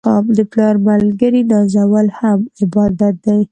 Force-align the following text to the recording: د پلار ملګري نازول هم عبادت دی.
د 0.37 0.39
پلار 0.51 0.75
ملګري 0.89 1.41
نازول 1.51 2.07
هم 2.19 2.39
عبادت 2.61 3.15
دی. 3.25 3.39